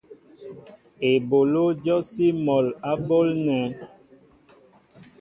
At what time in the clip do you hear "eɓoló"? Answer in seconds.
1.11-1.63